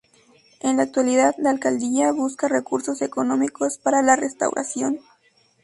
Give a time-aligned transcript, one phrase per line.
[0.61, 4.97] En la actualidad la Alcaldía busca recursos económicos para la restauración.